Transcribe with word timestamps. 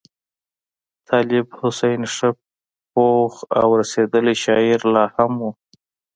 طالب 1.07 1.47
حسین 1.59 2.01
ښه 2.15 2.29
پوخ 2.91 3.33
او 3.59 3.67
رسېدلی 3.81 4.35
شاعر 4.43 4.79
لا 4.93 5.05
هم 5.15 5.31
وو. 5.41 5.51